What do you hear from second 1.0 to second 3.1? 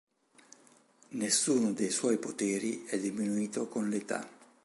Nessuno dei suoi poteri è